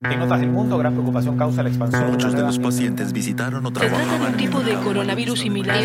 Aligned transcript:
En 0.00 0.22
otras 0.22 0.40
del 0.40 0.50
mundo, 0.50 0.78
gran 0.78 0.92
preocupación 0.92 1.36
causa 1.36 1.64
la 1.64 1.70
expansión. 1.70 2.12
Muchos 2.12 2.32
de 2.32 2.42
los 2.42 2.56
pacientes 2.60 3.12
visitaron 3.12 3.66
o 3.66 3.70
Se 3.70 3.88
trata 3.88 4.18
de 4.18 4.26
un 4.26 4.36
tipo 4.36 4.60
de 4.60 4.74
coronavirus 4.74 5.40
similar. 5.40 5.76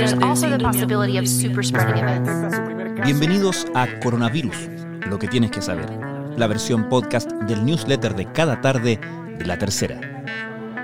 Bienvenidos 3.04 3.66
a 3.74 3.88
Coronavirus, 4.02 4.70
lo 5.10 5.18
que 5.18 5.28
tienes 5.28 5.50
que 5.50 5.64
saber, 5.64 5.90
la 6.38 6.46
versión 6.46 6.90
podcast 6.90 7.32
del 7.48 7.66
newsletter 7.66 8.16
de 8.16 8.32
cada 8.32 8.62
tarde 8.62 9.00
de 9.40 9.46
La 9.48 9.58
Tercera, 9.58 10.24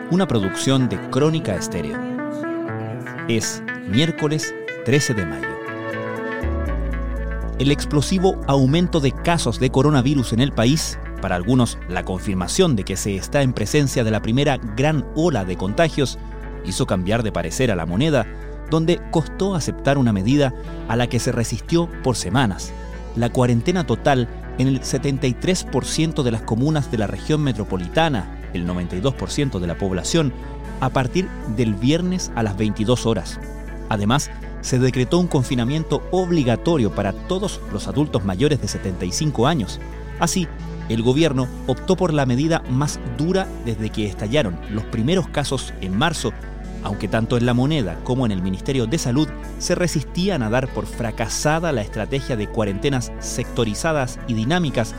una 0.10 0.28
producción 0.28 0.90
de 0.90 0.98
Crónica 1.12 1.54
Estéreo. 1.54 2.00
Es 3.28 3.62
miércoles 3.88 4.56
13 4.86 5.14
de 5.14 5.26
mayo. 5.28 5.48
El 7.60 7.72
explosivo 7.72 8.42
aumento 8.48 9.00
de 9.00 9.12
casos 9.12 9.60
de 9.60 9.70
coronavirus 9.70 10.34
en 10.34 10.40
el 10.40 10.52
país, 10.52 10.98
para 11.22 11.36
algunos 11.36 11.78
la 11.88 12.04
confirmación 12.04 12.76
de 12.76 12.84
que 12.84 12.98
se 12.98 13.16
está 13.16 13.42
en 13.42 13.54
presencia 13.54 14.04
de 14.04 14.12
la 14.12 14.22
primera 14.22 14.58
gran 14.58 15.06
ola 15.16 15.46
de 15.46 15.58
contagios, 15.58 16.18
hizo 16.66 16.86
cambiar 16.86 17.24
de 17.24 17.32
parecer 17.32 17.72
a 17.72 17.76
la 17.76 17.86
moneda, 17.86 18.26
donde 18.70 19.02
costó 19.12 19.56
aceptar 19.56 19.98
una 19.98 20.14
medida 20.14 20.54
a 20.88 20.96
la 20.96 21.08
que 21.08 21.20
se 21.20 21.32
resistió 21.32 21.90
por 22.04 22.16
semanas, 22.16 22.72
la 23.16 23.30
cuarentena 23.30 23.86
total 23.86 24.28
en 24.58 24.68
el 24.68 24.82
73% 24.82 26.24
de 26.24 26.32
las 26.32 26.42
comunas 26.42 26.92
de 26.92 26.98
la 26.98 27.08
región 27.08 27.42
metropolitana, 27.42 28.40
el 28.54 28.68
92% 28.68 29.60
de 29.60 29.68
la 29.68 29.78
población, 29.78 30.34
a 30.82 30.90
partir 30.90 31.28
del 31.56 31.74
viernes 31.74 32.32
a 32.36 32.44
las 32.44 32.58
22 32.58 33.06
horas. 33.06 33.40
Además, 33.90 34.30
se 34.62 34.80
decretó 34.80 35.18
un 35.18 35.28
confinamiento 35.28 36.04
obligatorio 36.12 36.94
para 36.94 37.14
todos 37.14 37.62
los 37.72 37.88
adultos 37.88 38.26
mayores 38.26 38.62
de 38.62 38.68
75 38.68 39.48
años. 39.48 39.80
Así, 40.20 40.48
el 40.90 41.04
gobierno 41.04 41.48
optó 41.68 41.96
por 41.96 42.14
la 42.14 42.26
medida 42.26 42.62
más 42.70 43.00
dura 43.18 43.48
desde 43.66 43.90
que 43.90 44.08
estallaron 44.08 44.60
los 44.70 44.84
primeros 44.86 45.28
casos 45.28 45.74
en 45.82 45.98
marzo, 45.98 46.34
aunque 46.84 47.08
tanto 47.08 47.38
en 47.38 47.46
la 47.46 47.54
moneda 47.54 47.98
como 48.04 48.26
en 48.26 48.32
el 48.32 48.42
Ministerio 48.42 48.88
de 48.88 48.98
Salud 48.98 49.28
se 49.60 49.76
resistían 49.76 50.44
a 50.44 50.50
dar 50.50 50.68
por 50.68 50.86
fracasada 50.86 51.72
la 51.72 51.82
estrategia 51.82 52.36
de 52.36 52.48
cuarentenas 52.48 53.12
sectorizadas 53.20 54.20
y 54.28 54.34
dinámicas 54.34 54.96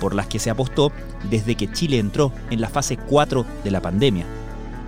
por 0.00 0.14
las 0.14 0.26
que 0.26 0.38
se 0.38 0.50
apostó 0.50 0.92
desde 1.30 1.54
que 1.54 1.70
Chile 1.70 1.98
entró 1.98 2.32
en 2.50 2.60
la 2.60 2.68
fase 2.68 2.96
4 2.96 3.44
de 3.62 3.70
la 3.70 3.80
pandemia. 3.80 4.26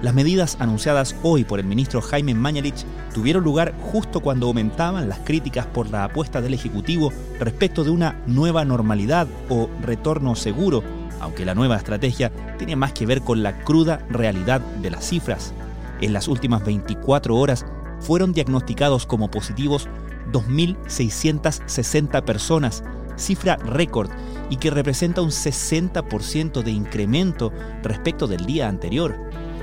Las 0.02 0.14
medidas 0.14 0.58
anunciadas 0.61 1.16
hoy 1.22 1.44
por 1.44 1.58
el 1.58 1.64
ministro 1.64 2.02
Jaime 2.02 2.34
Mañalich 2.34 2.84
tuvieron 3.14 3.42
lugar 3.42 3.75
justo 3.80 4.20
cuando 4.20 4.47
aumentaban 4.47 5.08
las 5.08 5.20
críticas 5.20 5.64
por 5.66 5.89
la 5.89 6.05
apuesta 6.05 6.42
del 6.42 6.52
Ejecutivo 6.52 7.11
respecto 7.41 7.83
de 7.83 7.91
una 7.91 8.22
nueva 8.27 8.67
normalidad 8.67 9.27
o 9.48 9.70
retorno 9.80 10.34
seguro, 10.34 10.83
aunque 11.19 11.47
la 11.47 11.55
nueva 11.55 11.77
estrategia 11.77 12.30
tiene 12.58 12.77
más 12.77 12.92
que 12.92 13.06
ver 13.06 13.22
con 13.22 13.42
la 13.42 13.64
cruda 13.64 14.05
realidad 14.11 14.61
de 14.61 14.91
las 14.91 15.08
cifras. 15.08 15.55
En 16.02 16.12
las 16.12 16.28
últimas 16.28 16.62
24 16.62 17.34
horas 17.34 17.64
fueron 18.00 18.34
diagnosticados 18.34 19.06
como 19.06 19.30
positivos 19.30 19.89
2.660 20.30 22.22
personas, 22.22 22.84
cifra 23.17 23.56
récord 23.56 24.11
y 24.50 24.56
que 24.56 24.70
representa 24.70 25.22
un 25.22 25.30
60% 25.30 26.62
de 26.62 26.70
incremento 26.70 27.50
respecto 27.83 28.27
del 28.27 28.44
día 28.44 28.69
anterior. 28.69 29.17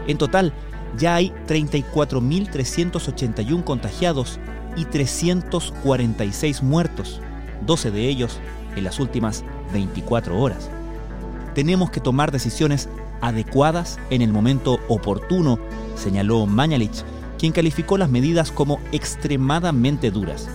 En 0.07 0.17
total, 0.17 0.53
ya 0.97 1.15
hay 1.15 1.33
34.381 1.47 3.63
contagiados 3.63 4.39
y 4.75 4.85
346 4.85 6.63
muertos, 6.63 7.21
12 7.65 7.91
de 7.91 8.07
ellos 8.07 8.39
en 8.75 8.83
las 8.83 8.99
últimas 8.99 9.43
24 9.71 10.39
horas. 10.39 10.69
Tenemos 11.55 11.91
que 11.91 11.99
tomar 11.99 12.31
decisiones 12.31 12.89
adecuadas 13.21 13.99
en 14.09 14.21
el 14.21 14.33
momento 14.33 14.79
oportuno, 14.87 15.59
señaló 15.95 16.45
Mañalich, 16.45 17.03
quien 17.37 17.53
calificó 17.53 17.97
las 17.97 18.09
medidas 18.09 18.51
como 18.51 18.79
extremadamente 18.91 20.11
duras. 20.11 20.49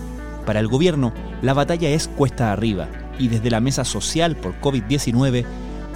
Para 0.45 0.59
el 0.59 0.67
gobierno, 0.67 1.13
la 1.41 1.53
batalla 1.53 1.89
es 1.89 2.07
cuesta 2.07 2.51
arriba 2.51 2.87
y 3.17 3.27
desde 3.27 3.49
la 3.49 3.59
mesa 3.59 3.85
social 3.85 4.35
por 4.35 4.59
COVID-19 4.61 5.45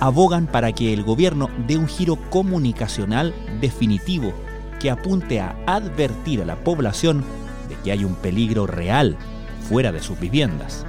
abogan 0.03 0.47
para 0.47 0.73
que 0.73 0.91
el 0.91 1.01
gobierno 1.01 1.49
dé 1.65 1.77
un 1.77 1.87
giro 1.87 2.17
comunicacional 2.29 3.33
definitivo 3.61 4.33
que 4.81 4.91
apunte 4.91 5.39
a 5.39 5.55
advertir 5.65 6.41
a 6.41 6.45
la 6.45 6.57
población 6.57 7.23
de 7.69 7.75
que 7.75 7.93
hay 7.93 8.03
un 8.03 8.15
peligro 8.15 8.67
real 8.67 9.15
fuera 9.69 9.93
de 9.93 10.01
sus 10.01 10.19
viviendas. 10.19 10.85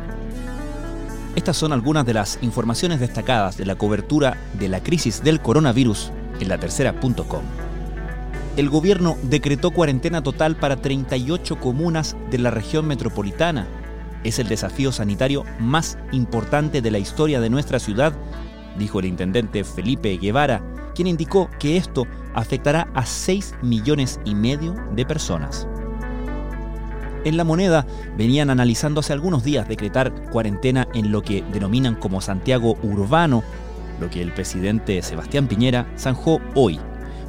Estas 1.36 1.56
son 1.56 1.72
algunas 1.72 2.04
de 2.04 2.12
las 2.12 2.40
informaciones 2.42 2.98
destacadas 2.98 3.56
de 3.56 3.66
la 3.66 3.76
cobertura 3.76 4.36
de 4.58 4.68
la 4.68 4.82
crisis 4.82 5.22
del 5.22 5.40
coronavirus 5.40 6.10
en 6.40 6.48
la 6.48 6.58
tercera.com. 6.58 7.42
El 8.56 8.68
gobierno 8.68 9.16
decretó 9.22 9.70
cuarentena 9.70 10.24
total 10.24 10.56
para 10.56 10.74
38 10.74 11.60
comunas 11.60 12.16
de 12.32 12.38
la 12.38 12.50
región 12.50 12.88
metropolitana. 12.88 13.68
Es 14.24 14.40
el 14.40 14.48
desafío 14.48 14.90
sanitario 14.90 15.44
más 15.60 15.98
importante 16.10 16.82
de 16.82 16.90
la 16.90 16.98
historia 16.98 17.40
de 17.40 17.50
nuestra 17.50 17.78
ciudad 17.78 18.12
dijo 18.78 19.00
el 19.00 19.06
intendente 19.06 19.64
Felipe 19.64 20.16
Guevara, 20.16 20.62
quien 20.94 21.08
indicó 21.08 21.50
que 21.58 21.76
esto 21.76 22.06
afectará 22.34 22.88
a 22.94 23.06
6 23.06 23.54
millones 23.62 24.20
y 24.24 24.34
medio 24.34 24.74
de 24.94 25.04
personas. 25.04 25.66
En 27.24 27.36
la 27.38 27.44
moneda 27.44 27.86
venían 28.18 28.50
analizando 28.50 29.00
hace 29.00 29.14
algunos 29.14 29.44
días 29.44 29.66
decretar 29.66 30.12
cuarentena 30.30 30.86
en 30.92 31.10
lo 31.10 31.22
que 31.22 31.42
denominan 31.52 31.94
como 31.94 32.20
Santiago 32.20 32.76
Urbano, 32.82 33.42
lo 33.98 34.10
que 34.10 34.20
el 34.20 34.32
presidente 34.32 35.00
Sebastián 35.00 35.48
Piñera 35.48 35.86
zanjó 35.98 36.40
hoy. 36.54 36.78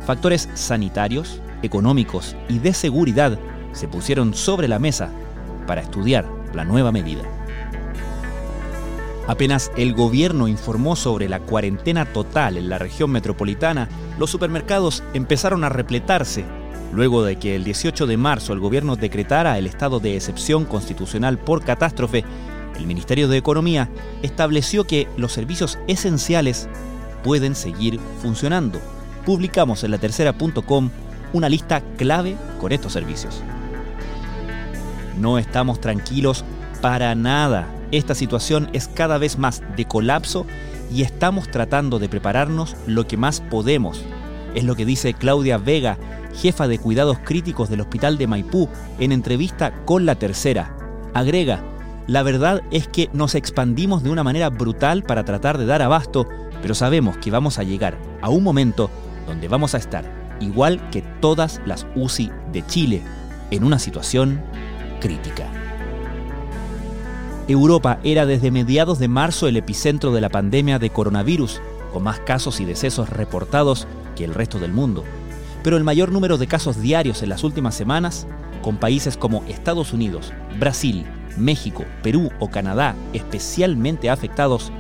Factores 0.06 0.50
sanitarios, 0.54 1.42
económicos 1.62 2.36
y 2.50 2.60
de 2.60 2.74
seguridad 2.74 3.40
se 3.72 3.88
pusieron 3.88 4.34
sobre 4.34 4.68
la 4.68 4.80
mesa 4.80 5.10
para 5.66 5.82
estudiar 5.82 6.26
la 6.54 6.66
nueva 6.66 6.92
medida. 6.92 7.24
Apenas 9.28 9.72
el 9.76 9.94
gobierno 9.94 10.48
informó 10.48 10.96
sobre 10.96 11.28
la 11.28 11.40
cuarentena 11.40 12.06
total 12.06 12.58
en 12.58 12.70
la 12.70 12.78
región 12.78 13.10
metropolitana, 13.10 13.90
los 14.20 14.30
supermercados 14.30 15.04
empezaron 15.16 15.64
a 15.64 15.70
repletarse, 15.70 16.46
luego 16.94 17.24
de 17.24 17.38
que 17.38 17.56
el 17.56 17.64
18 17.64 18.06
de 18.06 18.18
marzo 18.18 18.54
el 18.54 18.60
gobierno 18.60 18.96
decretara 18.96 19.58
el 19.58 19.66
estado 19.66 20.00
de 20.00 20.16
excepción 20.16 20.66
constitucional 20.66 21.40
por 21.40 21.64
catástrofe, 21.64 22.24
el 22.78 22.86
Ministerio 22.86 23.28
de 23.28 23.38
Economía 23.38 23.90
estableció 24.22 24.86
que 24.86 25.08
los 25.18 25.32
servicios 25.32 25.80
esenciales 25.88 26.70
pueden 27.24 27.56
seguir 27.56 28.00
funcionando. 28.22 28.80
Publicamos 29.26 29.84
en 29.84 29.92
la 29.92 29.98
tercera.com 29.98 30.92
una 31.34 31.50
lista 31.50 31.82
clave 31.98 32.36
con 32.60 32.72
estos 32.72 32.94
servicios. 32.94 33.42
No 35.18 35.40
estamos 35.40 35.82
tranquilos 35.82 36.46
para 36.82 37.16
nada 37.16 37.75
esta 37.92 38.16
situación 38.16 38.70
es 38.74 38.88
cada 38.88 39.18
vez 39.18 39.38
más 39.38 39.62
de 39.76 39.86
colapso 39.86 40.46
y 40.92 41.02
estamos 41.02 41.50
tratando 41.50 42.00
de 42.00 42.10
prepararnos 42.10 42.76
lo 42.88 43.08
que 43.08 43.18
más 43.18 43.42
podemos. 43.42 44.04
Es 44.54 44.64
lo 44.64 44.76
que 44.76 44.86
dice 44.86 45.14
Claudia 45.14 45.58
Vega, 45.58 45.98
jefa 46.34 46.68
de 46.68 46.80
cuidados 46.80 47.20
críticos 47.24 47.70
del 47.70 47.82
Hospital 47.82 48.18
de 48.18 48.28
Maipú, 48.28 48.70
en 49.00 49.12
entrevista 49.12 49.74
con 49.86 50.06
La 50.06 50.16
Tercera. 50.16 50.76
Agrega, 51.14 51.64
la 52.08 52.24
verdad 52.24 52.62
es 52.72 52.88
que 52.88 53.10
nos 53.14 53.36
expandimos 53.36 54.04
de 54.04 54.12
una 54.12 54.24
manera 54.24 54.50
brutal 54.50 55.04
para 55.04 55.26
tratar 55.26 55.58
de 55.58 55.66
dar 55.66 55.82
abasto, 55.82 56.28
pero 56.62 56.76
sabemos 56.76 57.18
que 57.18 57.32
vamos 57.32 57.58
a 57.58 57.64
llegar 57.64 57.98
a 58.22 58.30
un 58.30 58.44
momento 58.44 58.90
donde 59.28 59.48
vamos 59.48 59.74
a 59.74 59.78
estar, 59.78 60.06
igual 60.40 60.90
que 60.90 61.02
todas 61.20 61.62
las 61.66 61.88
UCI 61.96 62.32
de 62.52 62.66
Chile, 62.66 63.02
en 63.52 63.64
una 63.64 63.80
situación 63.80 64.42
crítica. 65.00 65.65
Europa 67.48 68.00
era 68.04 68.26
desde 68.26 68.50
mediados 68.50 68.98
de 68.98 69.08
marzo 69.08 69.48
el 69.48 69.56
epicentro 69.56 70.12
de 70.12 70.20
la 70.20 70.30
pandemia 70.30 70.80
de 70.80 70.90
coronavirus, 70.90 71.62
con 71.94 72.02
más 72.02 72.20
casos 72.20 72.60
y 72.60 72.66
decesos 72.66 73.10
reportados 73.10 73.88
que 74.16 74.26
el 74.26 74.34
resto 74.34 74.58
del 74.58 74.72
mundo. 74.72 75.04
Pero 75.64 75.78
el 75.78 75.84
mayor 75.84 76.12
número 76.12 76.40
de 76.40 76.48
casos 76.48 76.82
diarios 76.82 77.22
en 77.22 77.30
las 77.30 77.44
últimas 77.44 77.76
semanas, 77.76 78.26
con 78.64 78.78
países 78.78 79.16
como 79.16 79.44
Estados 79.48 79.94
Unidos, 79.94 80.34
Brasil, 80.60 81.06
México, 81.38 81.86
Perú 82.02 82.32
o 82.40 82.50
Canadá 82.50 82.96
especialmente 83.14 84.10
afectados, 84.10 84.72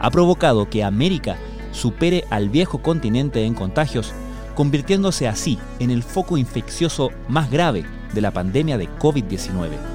ha 0.00 0.10
provocado 0.10 0.70
que 0.70 0.82
América 0.82 1.36
supere 1.72 2.24
al 2.30 2.48
viejo 2.48 2.80
continente 2.80 3.44
en 3.44 3.52
contagios, 3.52 4.14
convirtiéndose 4.54 5.28
así 5.28 5.58
en 5.78 5.90
el 5.90 6.02
foco 6.02 6.38
infeccioso 6.38 7.10
más 7.28 7.50
grave 7.50 7.84
de 8.14 8.20
la 8.22 8.30
pandemia 8.30 8.78
de 8.78 8.88
COVID-19. 8.98 9.93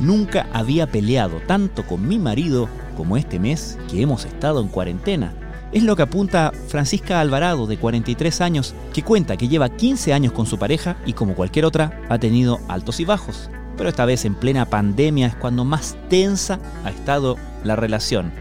Nunca 0.00 0.46
había 0.52 0.86
peleado 0.86 1.40
tanto 1.46 1.84
con 1.84 2.06
mi 2.06 2.18
marido 2.18 2.68
como 2.96 3.16
este 3.16 3.40
mes 3.40 3.78
que 3.90 4.00
hemos 4.00 4.24
estado 4.24 4.60
en 4.60 4.68
cuarentena. 4.68 5.32
Es 5.72 5.82
lo 5.82 5.96
que 5.96 6.02
apunta 6.02 6.52
Francisca 6.68 7.20
Alvarado, 7.20 7.66
de 7.66 7.76
43 7.76 8.40
años, 8.40 8.74
que 8.94 9.02
cuenta 9.02 9.36
que 9.36 9.48
lleva 9.48 9.68
15 9.68 10.12
años 10.14 10.32
con 10.32 10.46
su 10.46 10.58
pareja 10.58 10.96
y 11.04 11.12
como 11.12 11.34
cualquier 11.34 11.64
otra 11.64 12.00
ha 12.08 12.18
tenido 12.18 12.58
altos 12.68 13.00
y 13.00 13.04
bajos. 13.04 13.50
Pero 13.76 13.88
esta 13.88 14.04
vez 14.04 14.24
en 14.24 14.34
plena 14.34 14.66
pandemia 14.66 15.26
es 15.26 15.36
cuando 15.36 15.64
más 15.64 15.96
tensa 16.08 16.58
ha 16.84 16.90
estado 16.90 17.36
la 17.64 17.76
relación. 17.76 18.32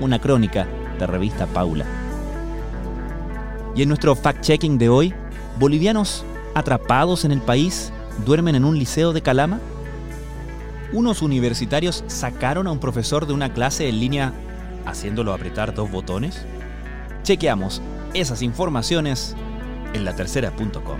Una 0.00 0.18
crónica 0.18 0.66
de 0.98 1.06
revista 1.06 1.46
Paula. 1.46 1.84
Y 3.76 3.82
en 3.82 3.88
nuestro 3.88 4.16
fact-checking 4.16 4.78
de 4.78 4.88
hoy, 4.88 5.14
¿bolivianos 5.58 6.24
atrapados 6.54 7.24
en 7.24 7.32
el 7.32 7.40
país 7.40 7.92
duermen 8.26 8.54
en 8.54 8.64
un 8.64 8.78
liceo 8.78 9.12
de 9.12 9.22
Calama? 9.22 9.60
Unos 10.92 11.22
universitarios 11.22 12.04
sacaron 12.06 12.66
a 12.66 12.72
un 12.72 12.78
profesor 12.78 13.26
de 13.26 13.32
una 13.32 13.54
clase 13.54 13.88
en 13.88 13.98
línea 13.98 14.34
haciéndolo 14.84 15.32
apretar 15.32 15.74
dos 15.74 15.90
botones. 15.90 16.44
Chequeamos 17.22 17.80
esas 18.12 18.42
informaciones 18.42 19.34
en 19.94 20.04
la 20.04 20.14
tercera.com. 20.14 20.98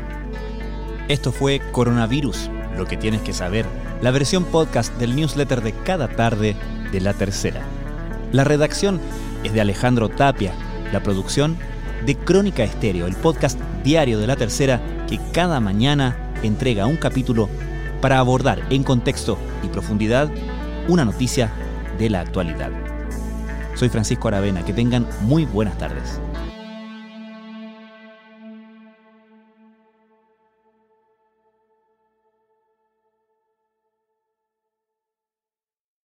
Esto 1.09 1.31
fue 1.31 1.61
Coronavirus, 1.73 2.49
lo 2.79 2.87
que 2.87 2.97
tienes 2.97 3.21
que 3.21 3.35
saber, 3.35 3.67
la 4.01 4.11
versión 4.11 4.45
podcast 4.45 4.97
del 4.97 5.15
newsletter 5.15 5.61
de 5.61 5.73
cada 5.73 6.09
tarde 6.09 6.57
de 6.91 7.01
la 7.03 7.13
tercera. 7.13 7.61
La 8.33 8.45
redacción 8.45 8.99
es 9.45 9.53
de 9.53 9.61
Alejandro 9.61 10.09
Tapia, 10.09 10.55
la 10.91 11.03
producción 11.03 11.59
de 12.07 12.17
Crónica 12.17 12.65
Estéreo, 12.65 13.07
el 13.07 13.17
podcast 13.17 13.61
diario 13.85 14.19
de 14.19 14.27
la 14.27 14.37
tercera 14.37 14.81
que 15.07 15.21
cada 15.33 15.61
mañana 15.61 16.17
entrega 16.43 16.87
un 16.87 16.97
capítulo 16.97 17.51
para 18.03 18.19
abordar 18.19 18.61
en 18.69 18.83
contexto 18.83 19.39
y 19.63 19.69
profundidad 19.69 20.29
una 20.89 21.07
noticia 21.07 21.51
de 21.99 22.11
la 22.11 22.21
actualidad. 22.21 22.71
Soy 23.77 23.89
Francisco 23.89 24.29
Aravena, 24.29 24.65
que 24.65 24.75
tengan 24.75 25.07
muy 25.23 25.47
buenas 25.47 25.79
tardes. 25.79 26.21